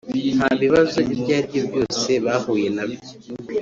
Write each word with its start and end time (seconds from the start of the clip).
nta 0.35 0.49
“bibazo 0.61 0.97
ibyo 1.13 1.33
ari 1.37 1.47
byo 1.49 1.61
byose” 1.69 2.11
bahuye 2.25 2.67
na 2.75 2.83
byo 2.91 3.07